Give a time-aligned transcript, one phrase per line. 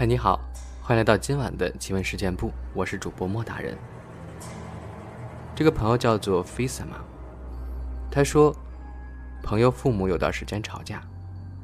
[0.00, 0.40] 嗨，你好，
[0.80, 3.76] 欢迎来到今晚的奇闻事件部，我是主播莫大人。
[5.54, 6.86] 这个朋友叫做 FISMA
[8.10, 8.56] 他说，
[9.42, 11.02] 朋友父母有段时间吵架，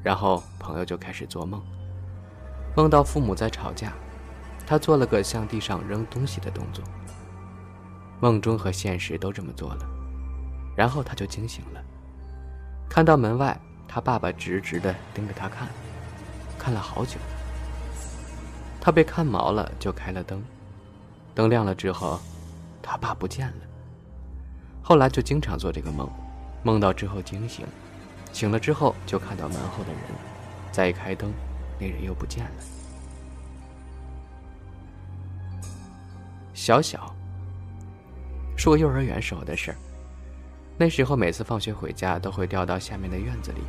[0.03, 1.63] 然后朋友就开始做梦，
[2.77, 3.95] 梦到父母在吵架，
[4.67, 6.85] 他做了个向地上扔东西的动作，
[8.21, 9.89] 梦中和现实都这么做了，
[10.77, 11.83] 然后他就惊醒了，
[12.87, 15.67] 看到门外他爸爸直直的盯着他看，
[16.59, 17.17] 看了好久。
[18.87, 20.41] 他被看毛了，就开了灯。
[21.35, 22.21] 灯亮了之后，
[22.81, 23.55] 他爸不见了。
[24.81, 26.09] 后来就经常做这个梦，
[26.63, 27.67] 梦到之后惊醒，
[28.33, 30.01] 醒了之后就看到门后的人，
[30.71, 31.33] 再一开灯，
[31.81, 32.51] 那人又不见了。
[36.55, 37.13] 小小
[38.57, 39.77] 是我幼儿园时候的事儿。
[40.79, 43.63] 那时候每次放学回家都会掉到下面的院子里。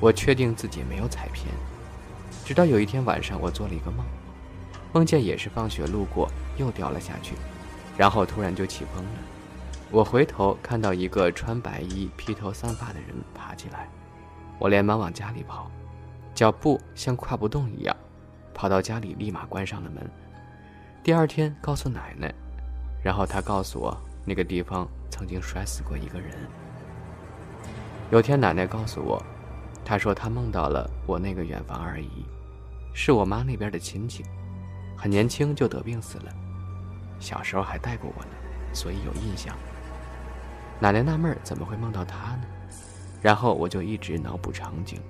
[0.00, 1.46] 我确定自己没有踩偏。
[2.50, 4.04] 直到有一天晚上，我做了一个梦，
[4.92, 7.36] 梦见也是放学路过，又掉了下去，
[7.96, 9.10] 然后突然就起风了。
[9.88, 13.88] 我回头看到一个穿白衣、披头散发的人爬起来，
[14.58, 15.70] 我连忙往家里跑，
[16.34, 17.96] 脚步像跨不动一样，
[18.52, 20.04] 跑到家里立马关上了门。
[21.04, 22.34] 第二天告诉奶奶，
[23.00, 26.30] 然后她告诉我那个地方曾经摔死过一个人。
[28.10, 29.24] 有天奶奶告诉我，
[29.84, 32.26] 她说她梦到了我那个远房二姨。
[32.92, 34.24] 是我妈那边的亲戚，
[34.96, 36.32] 很年轻就得病死了，
[37.18, 38.30] 小时候还带过我呢，
[38.72, 39.56] 所以有印象。
[40.80, 42.42] 奶奶纳闷怎么会梦到他呢？
[43.22, 45.00] 然后我就一直脑补场景。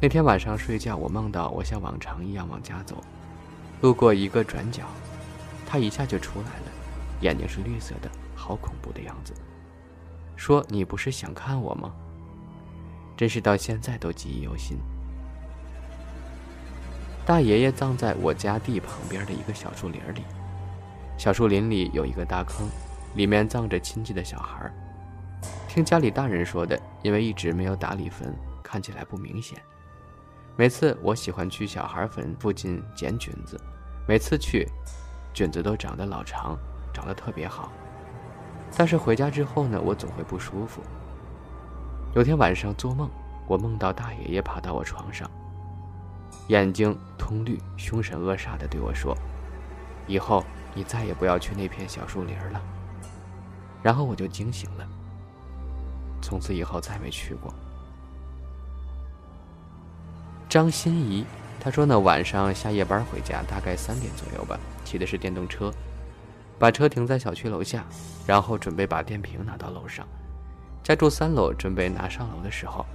[0.00, 3.02] 那天晚上睡觉，我梦到我像往常一样往家走，
[3.80, 4.84] 路过一个转角，
[5.66, 6.72] 他一下就出来了，
[7.20, 9.34] 眼睛是绿色的，好恐怖的样子。
[10.36, 11.92] 说你不是想看我吗？
[13.16, 14.78] 真是到现在都记忆犹新。
[17.28, 20.24] 大爷爷葬在我家地旁边的一个小树林里，
[21.18, 22.66] 小树林里有一个大坑，
[23.16, 24.72] 里面葬着亲戚的小孩。
[25.68, 29.58] 听家里大人说的，因为一直没有打理坟，看起来不明显。
[30.56, 33.60] 每次我喜欢去小孩坟附近捡菌子，
[34.06, 34.66] 每次去，
[35.34, 36.56] 菌子都长得老长，
[36.94, 37.70] 长得特别好。
[38.74, 40.80] 但是回家之后呢，我总会不舒服。
[42.14, 43.06] 有天晚上做梦，
[43.46, 45.30] 我梦到大爷爷爬到我床上。
[46.48, 49.16] 眼睛通绿，凶神恶煞地对我说
[50.06, 50.44] ：“以后
[50.74, 52.60] 你再也不要去那片小树林了。”
[53.82, 54.86] 然后我就惊醒了。
[56.20, 57.54] 从此以后再没去过。
[60.48, 61.24] 张欣怡，
[61.60, 65.72] 她说呢，晚上下夜班回家，大概三点左右吧，骑的是电动车，
[66.58, 67.84] 把车停在小区楼下，
[68.26, 70.06] 然后准备把电瓶拿到楼上。
[70.82, 72.86] 家住三楼，准备拿上楼的时候。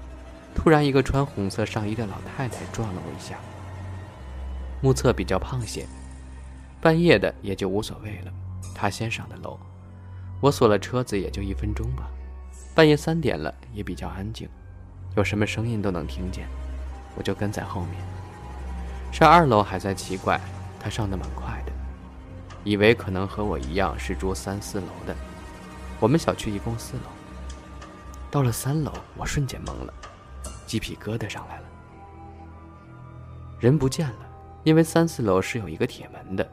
[0.55, 3.37] 突然，一个穿红色上衣的老太太撞了我一下，
[4.81, 5.85] 目测比较胖些。
[6.79, 8.31] 半夜的也就无所谓了，
[8.73, 9.59] 她先上的楼，
[10.39, 12.09] 我锁了车子，也就一分钟吧。
[12.75, 14.47] 半夜三点了，也比较安静，
[15.15, 16.47] 有什么声音都能听见，
[17.15, 17.93] 我就跟在后面。
[19.11, 20.39] 上二楼还在奇怪，
[20.79, 21.71] 她上的蛮快的，
[22.63, 25.15] 以为可能和我一样是住三四楼的。
[25.99, 27.03] 我们小区一共四楼，
[28.31, 29.93] 到了三楼，我瞬间懵了。
[30.73, 31.65] 鸡皮疙瘩上来了，
[33.59, 34.27] 人不见了，
[34.63, 36.51] 因为三四楼是有一个铁门的，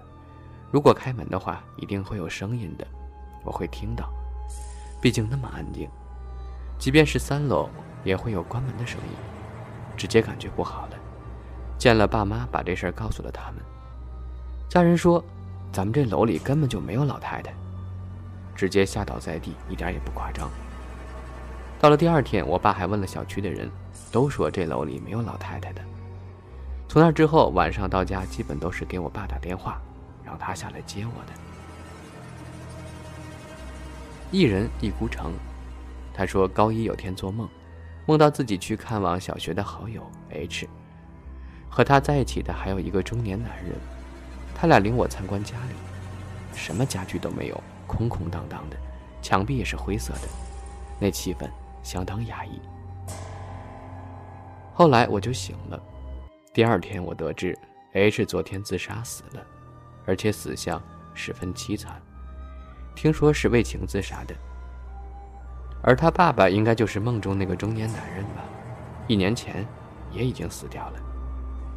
[0.70, 2.86] 如果开门的话，一定会有声音的，
[3.46, 4.12] 我会听到，
[5.00, 5.88] 毕竟那么安静，
[6.78, 7.70] 即便是三楼
[8.04, 9.16] 也会有关门的声音，
[9.96, 10.98] 直接感觉不好了。
[11.78, 13.62] 见了爸妈，把这事儿告诉了他们，
[14.68, 15.24] 家人说，
[15.72, 17.54] 咱们这楼里根本就没有老太太，
[18.54, 20.50] 直接吓倒在地，一点也不夸张。
[21.80, 23.68] 到了第二天，我爸还问了小区的人。
[24.12, 25.80] 都说这楼里没有老太太的。
[26.88, 29.80] 从那之后，晚上到家基本都是给我爸打电话，
[30.24, 31.32] 让他下来接我的。
[34.32, 35.32] 一人一孤城，
[36.12, 37.48] 他说高一有天做梦，
[38.06, 40.68] 梦到自己去看望小学的好友 H，
[41.68, 43.76] 和他在一起的还有一个中年男人，
[44.56, 45.74] 他俩领我参观家里，
[46.52, 48.76] 什么家具都没有，空空荡荡的，
[49.22, 50.28] 墙壁也是灰色的，
[50.98, 51.48] 那气氛
[51.82, 52.60] 相当压抑。
[54.72, 55.80] 后来我就醒了，
[56.52, 57.58] 第二天我得知
[57.92, 59.44] ，H 昨天自杀死了，
[60.06, 60.82] 而且死相
[61.12, 62.00] 十分凄惨，
[62.94, 64.34] 听说是为情自杀的。
[65.82, 68.42] 而他爸爸应该就是梦中那个中年男人吧，
[69.06, 69.66] 一年前
[70.12, 71.00] 也已经死掉了，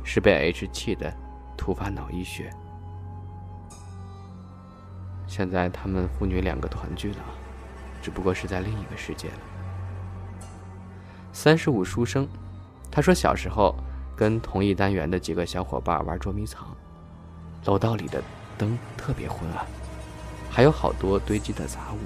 [0.03, 1.13] 是被 H 气的，
[1.57, 2.49] 突发脑溢血。
[5.25, 7.23] 现在他们父女两个团聚了，
[8.01, 9.52] 只不过是在另一个世界了。
[11.33, 12.27] 三十五书生。
[12.91, 13.75] 他说：“小时候
[14.15, 16.67] 跟同一单元的几个小伙伴玩捉迷藏。
[17.65, 18.21] 楼道里的
[18.57, 19.65] 灯特别昏暗，
[20.51, 21.97] 还有好多堆积的杂物。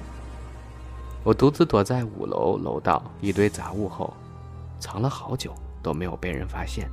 [1.22, 4.14] 我独自躲在五楼楼道一堆杂物后，
[4.80, 5.52] 藏了好久
[5.82, 6.88] 都没有被人发现。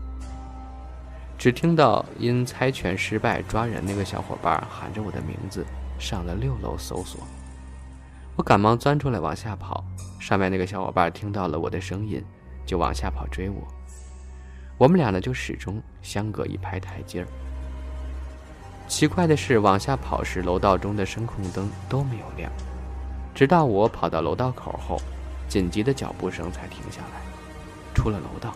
[1.38, 5.66] 只听到因猜拳失败抓人那个小伙伴喊着我的名字，
[5.98, 7.22] 上了六楼搜索。
[8.36, 9.84] 我赶忙钻出来往下跑，
[10.20, 12.24] 上面那个小伙伴听到了我的声音，
[12.66, 13.66] 就往下跑追我。
[14.78, 17.28] 我们俩呢就始终相隔一排台阶儿。
[18.88, 22.52] 奇怪的是，往下跑时楼道中的声控灯都没有亮，
[23.34, 25.02] 直到我跑到楼道口后，
[25.48, 27.22] 紧急的脚步声才停下来。
[27.94, 28.54] 出了楼道，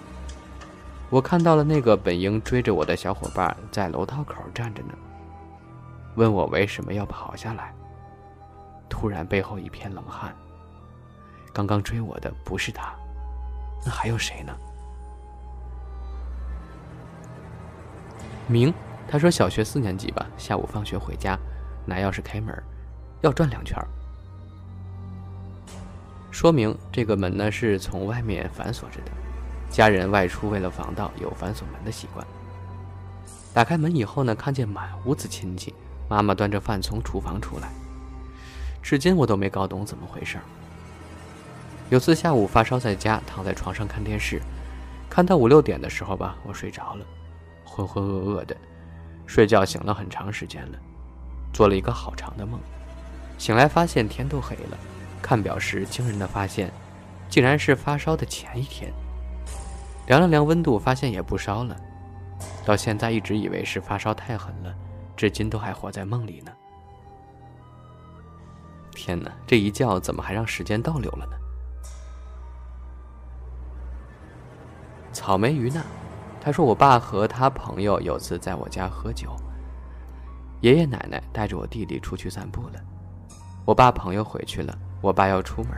[1.10, 4.94] 我看到了那个本应追着我的小伙伴在楼道口站着呢，
[6.16, 7.74] 问我为什么要跑下来。
[8.90, 10.36] 突然背后一片冷汗。
[11.54, 12.94] 刚刚追我的不是他，
[13.86, 14.56] 那还有谁呢？
[18.48, 18.74] 明，
[19.08, 21.38] 他说小学四年级吧，下午放学回家，
[21.86, 22.56] 拿钥匙开门，
[23.22, 23.78] 要转两圈
[26.32, 29.12] 说明这个门呢是从外面反锁着的，
[29.70, 32.26] 家人外出为了防盗有反锁门的习惯。
[33.54, 35.74] 打开门以后呢，看见满屋子亲戚，
[36.08, 37.70] 妈妈端着饭从厨房出来。
[38.82, 40.38] 至今我都没搞懂怎么回事
[41.90, 44.42] 有次下午发烧在家，躺在床上看电视，
[45.10, 47.06] 看到五六点的时候吧，我睡着了，
[47.64, 48.56] 浑浑噩噩的，
[49.26, 50.78] 睡觉醒了很长时间了，
[51.52, 52.60] 做了一个好长的梦，
[53.38, 54.78] 醒来发现天都黑了，
[55.22, 56.72] 看表时惊人的发现，
[57.28, 58.94] 竟然是发烧的前一天。
[60.06, 61.76] 量了量温度，发现也不烧了，
[62.66, 64.74] 到现在一直以为是发烧太狠了，
[65.18, 66.52] 至今都还活在梦里呢。
[69.02, 71.38] 天哪，这一觉怎么还让时间倒流了呢？
[75.14, 75.82] 草莓鱼呢？
[76.42, 79.34] 他说，我爸和他朋友有次在我家喝酒，
[80.60, 82.74] 爷爷奶奶带着我弟弟出去散步了。
[83.64, 85.72] 我爸朋友回去了，我爸要出门，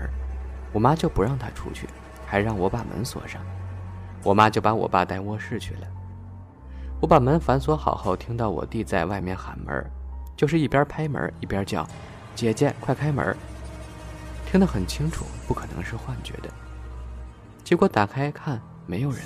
[0.73, 1.87] 我妈就不让他出去，
[2.25, 3.39] 还让我把门锁上。
[4.23, 5.87] 我妈就把我爸带卧室去了。
[6.99, 9.85] 我把门反锁好后，听到我弟在外面喊门，
[10.35, 11.87] 就是一边拍门一边叫。
[12.35, 13.35] 姐姐，快开门！
[14.49, 16.49] 听得很清楚，不可能是幻觉的。
[17.63, 19.21] 结果打开看，没有人。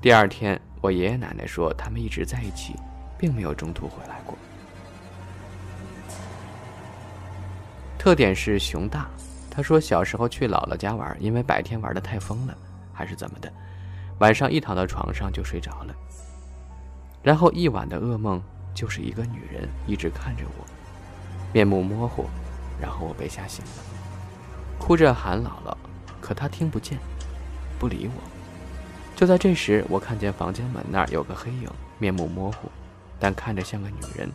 [0.00, 2.74] 第二天，我爷爷奶奶说他们一直在一起，
[3.18, 4.36] 并没有中途回来过。
[7.98, 9.08] 特点是熊大。
[9.50, 12.56] 他说小时候去姥姥家玩，因为白天玩的太疯了，
[12.92, 13.52] 还是怎么的，
[14.18, 15.94] 晚上一躺到床上就睡着了。
[17.22, 18.42] 然后一晚的噩梦
[18.74, 20.64] 就是一个女人一直看着我。
[21.54, 22.24] 面目模糊，
[22.80, 23.70] 然后我被吓醒了，
[24.76, 25.72] 哭着喊姥姥，
[26.20, 26.98] 可她听不见，
[27.78, 28.20] 不理我。
[29.14, 31.70] 就在这时，我看见房间门那儿有个黑影，
[32.00, 32.68] 面目模糊，
[33.20, 34.28] 但看着像个女人，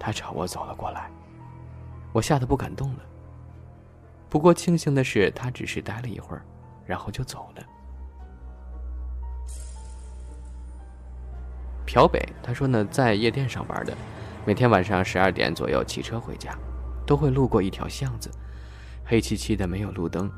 [0.00, 1.08] 她朝我走了过来，
[2.12, 2.98] 我吓得不敢动了。
[4.28, 6.42] 不过庆幸的是，她只是待了一会儿，
[6.84, 7.62] 然后就走了。
[11.86, 13.96] 朴北，他说呢，在夜店上班的。
[14.44, 16.52] 每天晚上十二点左右骑车回家，
[17.06, 18.28] 都会路过一条巷子，
[19.04, 20.28] 黑漆漆的，没有路灯，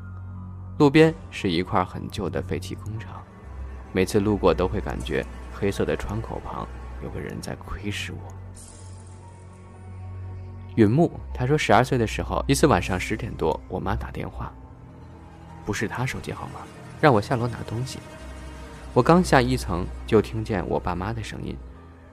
[0.77, 3.19] 路边是一块很旧的废弃工厂。
[3.91, 6.67] 每次路过都会感觉黑色的窗口旁
[7.01, 8.19] 有个人在窥视我。
[10.75, 14.53] 允木他说，十二岁的时候，一次晚上十点多，我妈打电话，
[15.65, 16.59] 不是他手机号码，
[17.01, 17.97] 让我下楼拿东西。
[18.93, 21.57] 我刚下一层，就听见我爸妈的声音。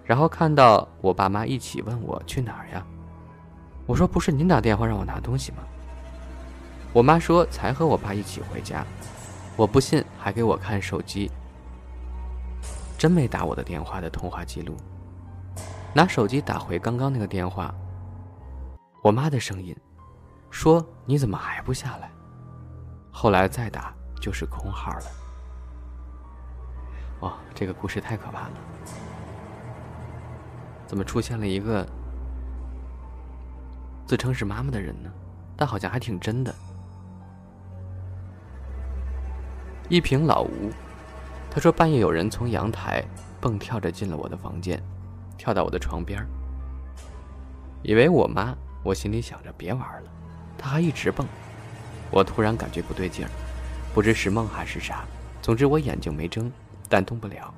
[0.04, 2.84] 然后看到我爸妈一起问我去哪儿呀？
[3.86, 5.58] 我说不是您打电话让我拿东西吗？
[6.92, 8.84] 我妈说才和我爸一起回家。
[9.56, 11.30] 我不信，还给我看手机，
[12.96, 14.76] 真没打我的电话的通话记录。
[15.94, 17.74] 拿手机打回刚刚那个电话，
[19.02, 19.76] 我妈的声音
[20.50, 22.10] 说：“你怎么还不下来？”
[23.12, 25.04] 后来再打就是空号了。
[27.20, 28.52] 哇，这个故事太可怕了。
[30.92, 31.88] 怎么出现了一个
[34.06, 35.10] 自称是妈妈的人呢？
[35.56, 36.54] 但好像还挺真的。
[39.88, 40.70] 一瓶老吴，
[41.50, 43.02] 他说半夜有人从阳台
[43.40, 44.82] 蹦跳着进了我的房间，
[45.38, 46.22] 跳到我的床边
[47.82, 50.10] 以为我妈，我心里想着别玩了，
[50.58, 51.26] 他还一直蹦。
[52.10, 53.30] 我突然感觉不对劲儿，
[53.94, 55.06] 不知是梦还是啥。
[55.40, 56.52] 总之我眼睛没睁，
[56.86, 57.54] 但动不了，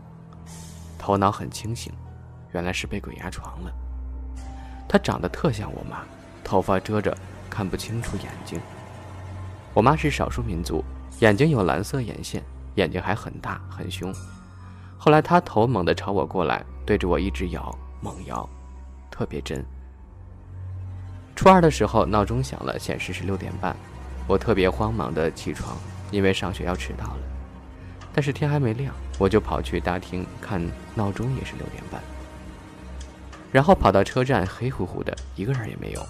[0.96, 1.92] 头脑很清醒。
[2.54, 3.73] 原来是被鬼压床了。
[4.88, 6.02] 她长得特像我妈，
[6.42, 7.14] 头发遮着，
[7.50, 8.58] 看不清楚眼睛。
[9.75, 10.82] 我妈是少数民族，
[11.18, 12.42] 眼睛有蓝色眼线，
[12.76, 14.14] 眼睛还很大很凶。
[14.96, 18.49] 后来他头猛地朝我过来，对着我一直摇，猛摇，
[19.11, 19.64] 特别真。
[21.34, 23.76] 初二的时候，闹钟响了，显示是六点半，
[24.28, 25.76] 我特别慌忙的起床，
[26.12, 27.18] 因为上学要迟到了。
[28.12, 32.00] 但是天还没亮，我就跑去大厅看闹钟，也是六点半。
[33.54, 36.04] 然后跑到车站，黑乎乎的，一个人也没有。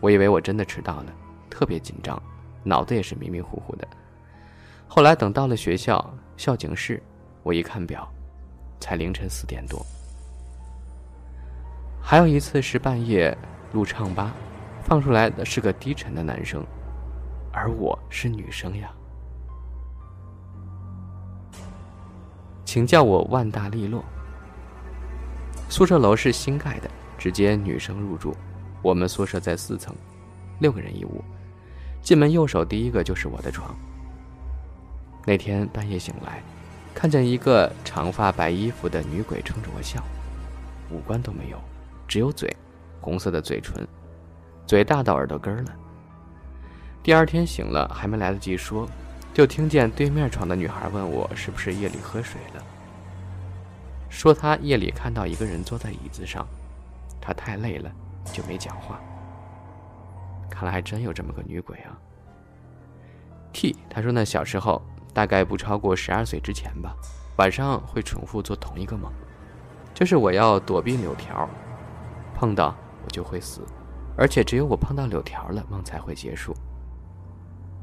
[0.00, 1.06] 我以为我真的迟到了，
[1.48, 2.22] 特别紧张，
[2.62, 3.88] 脑子也是迷迷糊糊的。
[4.86, 7.02] 后来等到了学校校警室，
[7.42, 8.06] 我一看表，
[8.80, 9.80] 才凌晨四点多。
[12.02, 13.34] 还有一次是半夜
[13.72, 14.34] 录唱吧，
[14.82, 16.62] 放出来的是个低沉的男生，
[17.50, 18.90] 而我是女生呀。
[22.66, 24.04] 请叫我万大利落。
[25.68, 28.34] 宿舍楼是新盖的，直接女生入住。
[28.80, 29.94] 我们宿舍在四层，
[30.60, 31.22] 六个人一屋。
[32.00, 33.76] 进门右手第一个就是我的床。
[35.26, 36.42] 那天半夜醒来，
[36.94, 40.02] 看见一个长发白衣服的女鬼冲着我笑，
[40.90, 41.60] 五官都没有，
[42.06, 42.56] 只有嘴，
[43.00, 43.86] 红色的嘴唇，
[44.66, 45.74] 嘴大到耳朵根了。
[47.02, 48.88] 第二天醒了，还没来得及说，
[49.34, 52.62] 就听见对面床的女孩问我是不是夜里喝水了，
[54.08, 56.46] 说他夜里看到一个人坐在椅子上，
[57.20, 57.90] 他太累了。
[58.30, 59.00] 就没讲话。
[60.50, 61.96] 看来还真有这么个女鬼啊。
[63.54, 64.82] T 他说：“那小时候
[65.14, 66.94] 大概不超过十二岁之前吧，
[67.38, 69.10] 晚上会重复做同一个梦，
[69.94, 71.48] 就是我要躲避柳条，
[72.34, 73.62] 碰到我就会死，
[74.14, 76.54] 而且只有我碰到柳条了，梦才会结束。”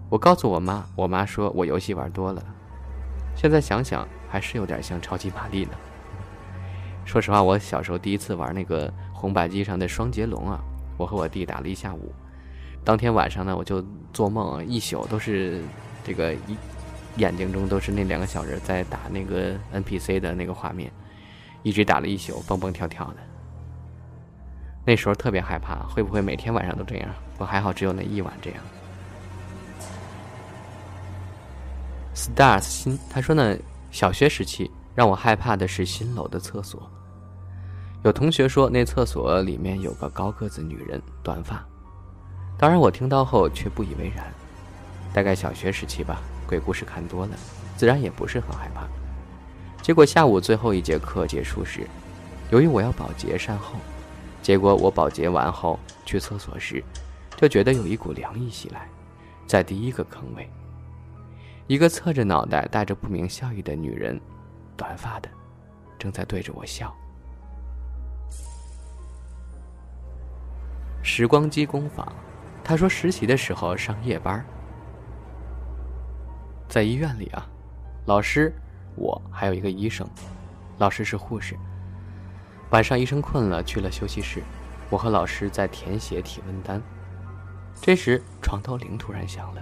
[0.10, 2.44] 我告诉我妈，我妈说我游戏玩多了。
[3.36, 5.72] 现在想想，还是有点像超级玛丽呢。
[7.06, 8.92] 说实话，我小时候第一次玩那个。
[9.18, 10.60] 红白机上的双截龙啊，
[10.98, 12.14] 我和我弟打了一下午。
[12.84, 13.84] 当天晚上呢，我就
[14.14, 15.64] 做梦，一宿都是
[16.04, 16.56] 这个一
[17.16, 20.92] 眼睛中都是那两个小人在打那个 NPC 的那个画面，
[21.64, 23.16] 一直打了一宿，蹦蹦跳跳的。
[24.86, 27.10] 那时候特别害怕，会不会每天晚上都这样？
[27.40, 28.60] 我还好，只有那一晚这样。
[32.14, 33.58] Stars 新他说呢，
[33.90, 36.90] 小学时期让我害怕的是新楼的厕所。
[38.04, 41.64] 有同学说那厕所里面有个高个子女人，短发。
[42.58, 44.26] 当然我听到后却不以为然。
[45.14, 47.36] 大概小学时期吧，鬼故事看多了，
[47.76, 48.88] 自然也不是很害怕。
[49.82, 51.88] 结果下午最后一节课结束时，
[52.52, 53.76] 由于我要保洁善后，
[54.42, 56.84] 结果我保洁完后去厕所时，
[57.38, 58.90] 就觉得有一股凉意袭来，
[59.48, 60.50] 在第一个坑位，
[61.68, 64.20] 一个侧着脑袋、带着不明笑意的女人，
[64.76, 65.30] 短发的，
[65.98, 66.94] 正在对着我笑。
[71.02, 72.08] 时光机工坊，
[72.64, 74.44] 他说实习的时候上夜班，
[76.68, 77.48] 在医院里啊，
[78.06, 78.52] 老师，
[78.96, 80.08] 我还有一个医生，
[80.80, 81.56] 老师是护士。
[82.72, 84.42] 晚上医生困了，去了休息室，
[84.90, 86.82] 我和老师在填写体温单。
[87.82, 89.62] 这时床头铃突然响了，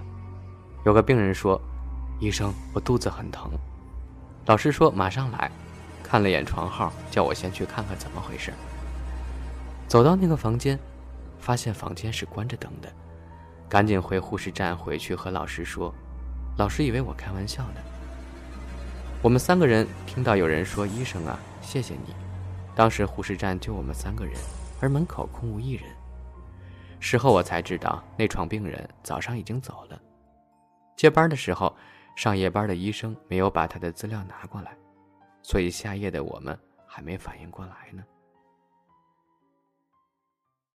[0.86, 1.60] 有个病人说
[2.18, 3.50] ：“医生，我肚子很疼。”
[4.46, 5.50] 老师说：“马上来。”
[6.02, 8.52] 看了眼床号，叫我先去看看怎么回事。
[9.88, 10.78] 走到那个房间。
[11.36, 12.90] 发现房间是关着灯的，
[13.68, 15.94] 赶紧回护士站回去和老师说。
[16.56, 17.80] 老师以为我开玩笑呢。
[19.20, 22.14] 我们三个人听到有人说：“医生啊，谢谢你。”
[22.74, 24.34] 当时护士站就我们三个人，
[24.80, 25.84] 而门口空无一人。
[26.98, 30.00] 事后我才知道，那床病人早上已经走了。
[30.96, 31.76] 接班的时候，
[32.14, 34.76] 上夜班的医生没有把他的资料拿过来，
[35.42, 38.02] 所以下夜的我们还没反应过来呢。